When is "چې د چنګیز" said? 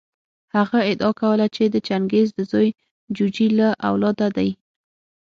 1.55-2.27